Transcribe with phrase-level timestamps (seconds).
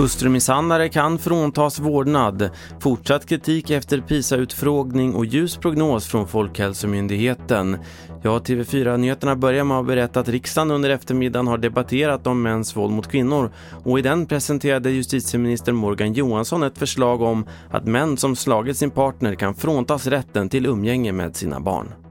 [0.00, 2.50] Hustrumisshandlare kan fråntas vårdnad.
[2.80, 7.78] Fortsatt kritik efter PISA-utfrågning och ljus prognos från Folkhälsomyndigheten.
[8.22, 12.92] Ja, TV4-nyheterna börjar med att berätta att riksdagen under eftermiddagen har debatterat om mäns våld
[12.92, 13.50] mot kvinnor
[13.84, 18.90] och i den presenterade justitieminister Morgan Johansson ett förslag om att män som slagit sin
[18.90, 22.09] partner kan fråntas rätten till umgänge med sina barn.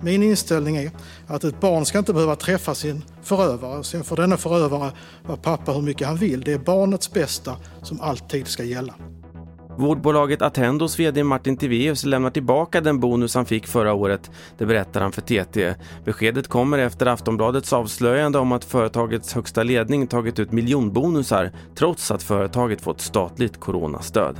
[0.00, 0.90] Min inställning är
[1.26, 3.84] att ett barn ska inte behöva träffa sin förövare.
[3.84, 4.92] Sen får denna förövare
[5.26, 6.40] vara pappa hur mycket han vill.
[6.40, 8.94] Det är barnets bästa som alltid ska gälla.
[9.78, 14.30] Vårdbolaget Attendos vd Martin Tiveus lämnar tillbaka den bonus han fick förra året.
[14.58, 15.74] Det berättar han för TT.
[16.04, 22.22] Beskedet kommer efter Aftonbladets avslöjande om att företagets högsta ledning tagit ut miljonbonusar trots att
[22.22, 24.36] företaget fått statligt coronastöd.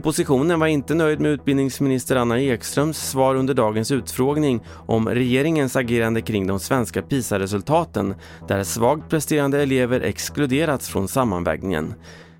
[0.00, 6.22] Oppositionen var inte nöjd med utbildningsminister Anna Ekströms svar under dagens utfrågning om regeringens agerande
[6.22, 8.14] kring de svenska PISA-resultaten
[8.48, 11.94] där svagt presterande elever exkluderats från sammanvägningen.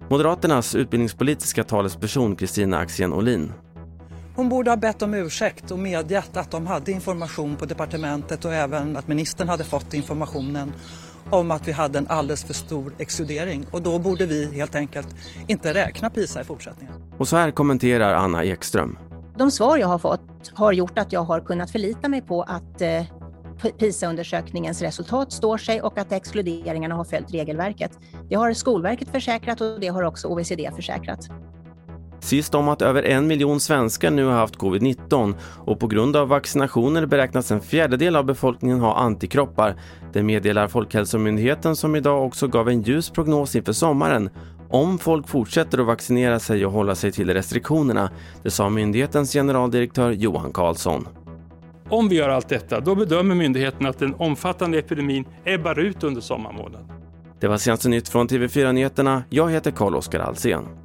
[0.08, 3.52] Moderaternas utbildningspolitiska talesperson Kristina Axén Olin.
[4.34, 8.54] Hon borde ha bett om ursäkt och medgett att de hade information på departementet och
[8.54, 10.72] även att ministern hade fått informationen
[11.30, 15.08] om att vi hade en alldeles för stor exkludering och då borde vi helt enkelt
[15.48, 16.94] inte räkna PISA i fortsättningen.
[17.18, 18.98] Och så här kommenterar Anna Ekström.
[19.36, 22.82] De svar jag har fått har gjort att jag har kunnat förlita mig på att
[22.82, 23.04] eh,
[23.78, 27.98] PISA-undersökningens resultat står sig och att exkluderingarna har följt regelverket.
[28.28, 31.28] Det har Skolverket försäkrat och det har också OECD försäkrat.
[32.20, 36.28] Sist om att över en miljon svenskar nu har haft covid-19 och på grund av
[36.28, 39.76] vaccinationer beräknas en fjärdedel av befolkningen ha antikroppar.
[40.12, 44.30] Det meddelar Folkhälsomyndigheten som idag också gav en ljus prognos inför sommaren
[44.70, 48.10] om folk fortsätter att vaccinera sig och hålla sig till restriktionerna.
[48.42, 51.08] Det sa myndighetens generaldirektör Johan Karlsson.
[51.88, 56.20] Om vi gör allt detta, då bedömer myndigheten att den omfattande epidemin ebbar ut under
[56.20, 56.86] sommarmånaden.
[57.40, 59.22] Det var senaste nytt från TV4 Nyheterna.
[59.30, 60.79] Jag heter Carl-Oskar Alsen.